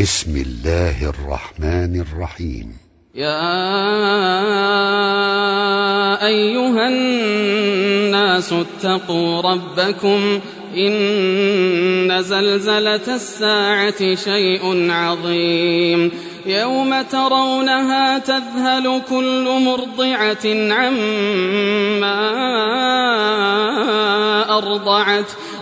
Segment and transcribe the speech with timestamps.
[0.00, 2.76] بسم الله الرحمن الرحيم.
[3.14, 3.34] يا
[6.26, 10.40] أيها الناس اتقوا ربكم
[10.76, 16.10] إن زلزلة الساعة شيء عظيم.
[16.46, 22.18] يوم ترونها تذهل كل مرضعة عما
[24.58, 25.30] أرضعت.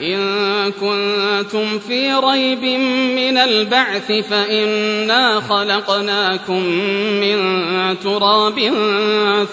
[0.00, 2.64] إن كنتم في ريب
[3.16, 6.62] من البعث فإنا خلقناكم
[7.20, 7.38] من
[8.00, 8.58] تراب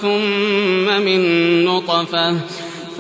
[0.02, 2.38] ثم من نطفة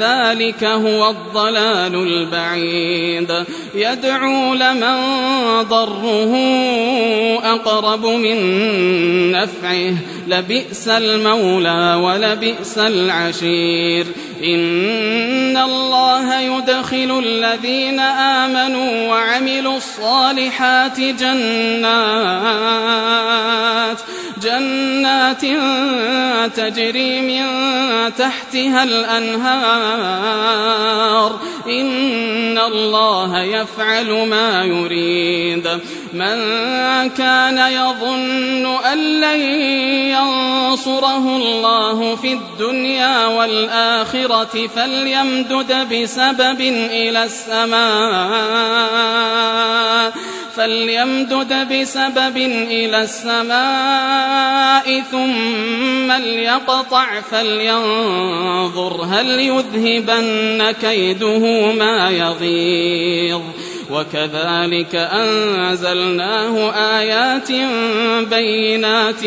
[0.00, 3.44] ذلك هو الضلال البعيد.
[3.74, 4.96] يدعو لمن
[5.62, 6.36] ضره
[7.44, 8.38] أقرب من
[9.32, 9.94] نفعه.
[10.28, 14.06] لبئس المولى ولبئس العشير.
[14.44, 21.60] إن الله يدخل الذين آمنوا وعملوا الصالحات جنات
[24.42, 25.40] جنات
[26.56, 27.44] تجري من
[28.18, 29.89] تحتها الأنهار.
[31.66, 35.68] إن الله يفعل ما يريد.
[36.12, 36.38] من
[37.08, 39.40] كان يظن أن لن
[40.10, 46.60] ينصره الله في الدنيا والآخرة فليمدد بسبب
[46.90, 48.60] إلى السماء.
[50.56, 52.36] فليمدد بسبب
[52.70, 59.40] إلى السماء ثم ليقطع فلينظر هل
[59.86, 63.40] يذهبن كيده ما يغيظ.
[63.90, 67.48] وكذلك أنزلناه آيات
[68.30, 69.24] بينات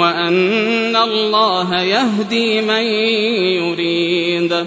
[0.00, 2.82] وأن الله يهدي من
[3.62, 4.66] يريد.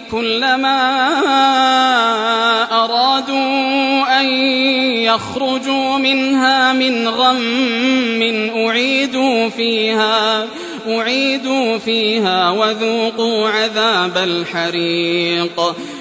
[0.11, 0.79] كلما
[2.83, 4.25] أرادوا أن
[5.05, 10.47] يخرجوا منها من غم أعيدوا فيها
[10.87, 15.75] أعيدوا فيها وذوقوا عذاب الحريق.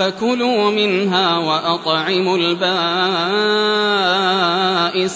[0.00, 2.60] فكلوا منها وأطعموا البائس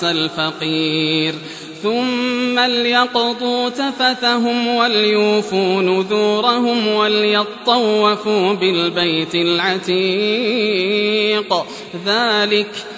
[0.05, 1.35] الفقير.
[1.83, 9.95] ثم ليقضوا تفثهم وليوفوا نذورهم وليطوفوا بالبيت العتيق.
[12.07, 12.71] ذلك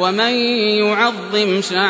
[0.00, 0.34] ومن
[0.80, 1.84] يعظم شعائر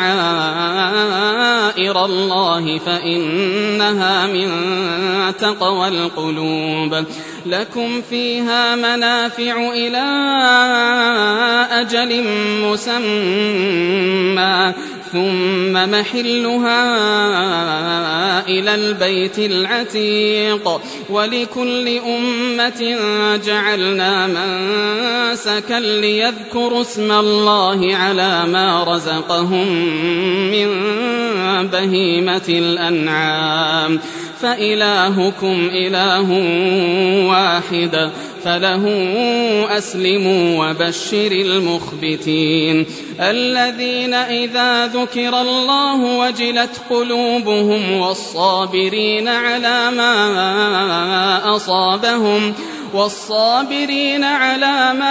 [2.05, 4.49] الله فإنها من
[5.39, 7.05] تقوى القلوب.
[7.45, 10.03] لكم فيها منافع إلى
[11.71, 12.23] أجل
[12.63, 14.11] مسمى.
[15.11, 16.81] ثم محلها
[18.47, 20.81] إلى البيت العتيق.
[21.09, 22.97] ولكل أمة
[23.45, 29.67] جعلنا منسكا ليذكروا اسم الله على ما رزقهم
[30.51, 30.69] من
[31.67, 33.99] بهيمة الأنعام.
[34.41, 36.29] فإلهكم إله
[37.29, 38.09] واحد
[38.43, 38.83] فله
[39.77, 42.85] أسلموا وبشر المخبتين.
[43.19, 52.53] الذين إذا ذكر الله وجلت قلوبهم والصابرين على ما أصابهم
[52.93, 55.10] والصابرين على ما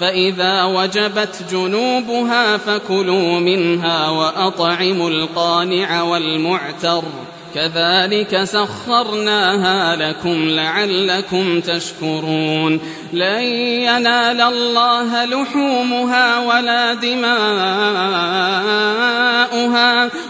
[0.00, 7.02] فإذا وجبت جنوبها فكلوا منها وأطعموا القانع والمعتر.
[7.54, 12.80] كذلك سخرناها لكم لعلكم تشكرون.
[13.12, 18.50] لن ينال الله لحومها ولا دماؤها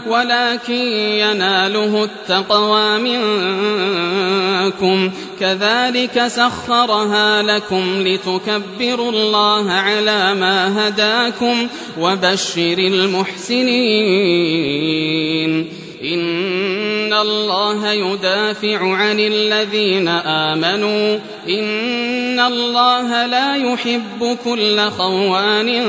[0.07, 5.11] ولكن يناله التقوى منكم.
[5.41, 11.69] كذلك سخرها لكم لتكبروا الله على ما هداكم
[12.01, 14.21] وبشر المحسنين.
[16.05, 21.19] إن الله يدافع عن الذين آمنوا.
[21.49, 25.87] إن الله لا يحب كل خوان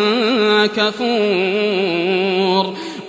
[0.67, 2.75] كفور.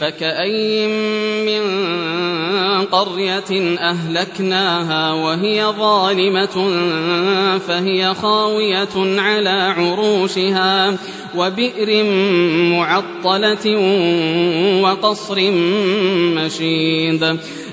[0.00, 0.86] فكأي
[1.46, 1.62] من
[2.84, 6.56] قرية أهلكناها وهي ظالمة
[7.58, 10.96] فهي خاوية على عروشها
[11.36, 12.04] وبئر
[12.72, 13.76] معطلة
[14.82, 15.50] وقصر
[16.36, 17.38] مشيد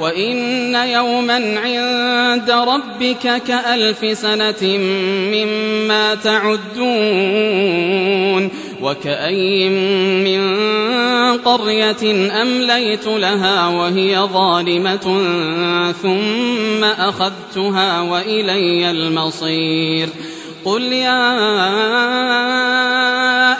[0.00, 4.78] وإن يوما عند ربك كألف سنة
[5.32, 6.64] مما تعدون
[8.82, 9.68] وكأي
[10.24, 10.64] من
[11.38, 15.22] قرية أمليت لها وهي ظالمة
[16.02, 20.08] ثم أخذتها وإلي المصير
[20.64, 21.24] قل يا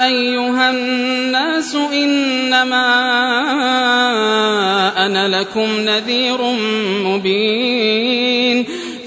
[0.06, 2.86] أيها الناس إنما
[5.06, 6.42] أنا لكم نذير
[7.04, 8.23] مبين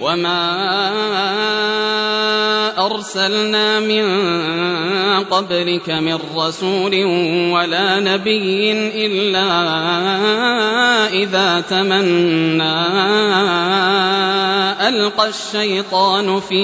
[0.00, 0.40] وما
[2.86, 4.04] أرسلنا من
[5.24, 7.04] قبلك من رسول
[7.52, 8.72] ولا نبي
[9.06, 9.50] إلا
[11.12, 12.80] إذا تمنى
[14.88, 16.62] ألقى الشيطان في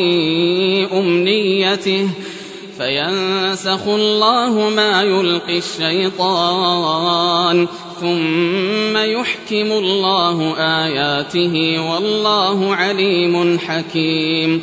[0.92, 2.08] أمنيته
[2.78, 7.66] فينسخ الله ما يلقي الشيطان
[8.00, 14.62] ثم يحكم الله آياته والله عليم حكيم.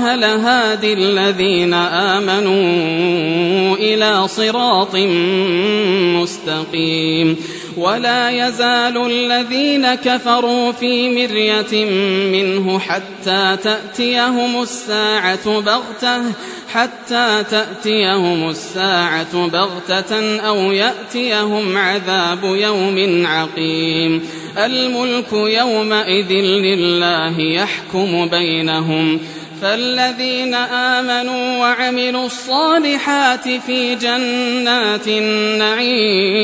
[0.01, 4.95] الله لهادي الذين آمنوا إلى صراط
[6.21, 7.37] مستقيم
[7.77, 11.85] ولا يزال الذين كفروا في مرية
[12.31, 16.21] منه حتى تأتيهم الساعة بغتة
[16.73, 24.21] حتى تأتيهم الساعة بغتة أو يأتيهم عذاب يوم عقيم.
[24.57, 29.19] الملك يومئذ لله يحكم بينهم.
[29.61, 36.41] فالذين آمنوا وعملوا الصالحات في جنات النعيم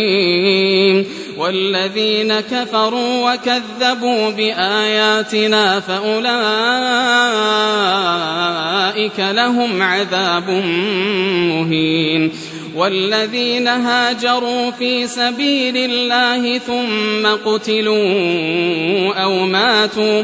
[1.37, 6.27] والذين كفروا وكذبوا بآياتنا فأولئك
[9.19, 10.49] لهم عذاب
[11.49, 12.31] مهين
[12.75, 20.23] والذين هاجروا في سبيل الله ثم قتلوا أو ماتوا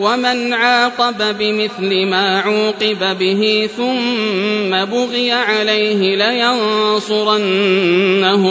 [0.00, 7.42] ومن عاقب بمثل ما عوقب به ثم بغي عليه لينصرنه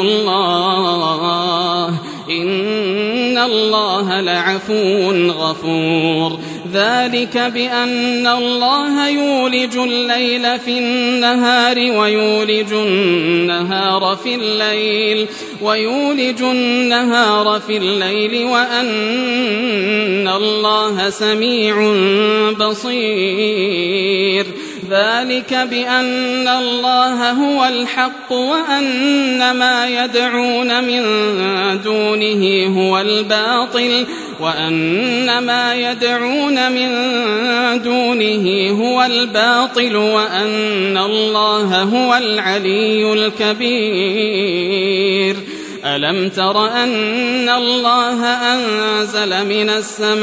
[0.02, 1.88] الله.
[2.30, 6.40] إن الله لعفو غفور.
[6.74, 15.28] ذلك بأن الله يولج الليل في النهار ويولج النهار في الليل
[15.62, 21.94] ويولج النهار في الليل وأن الله سميع
[22.60, 24.46] بصير
[24.90, 31.02] ذلك بأن الله هو الحق وأن ما يدعون من
[31.84, 34.06] دونه هو الباطل
[34.40, 36.90] وأن ما يدعون من
[37.82, 44.78] دونه هو الباطل وأن الله هو العلي الكبير
[45.96, 50.18] ألم تر أن الله أنزل من السماء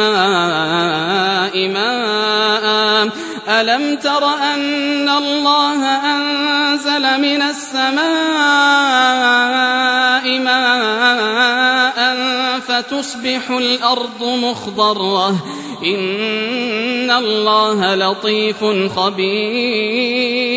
[1.68, 3.08] ماء؟
[3.48, 8.04] ألم تر أن الله أنزل من السماء
[10.38, 11.98] ماء
[12.68, 15.30] فتصبح الأرض مخضرة.
[15.84, 18.64] إن الله لطيف
[18.96, 20.54] خبير.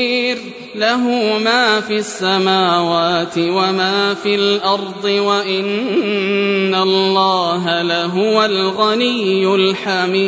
[0.75, 1.01] له
[1.43, 10.27] ما في السماوات وما في الأرض وإن الله لهو الغني الحميد.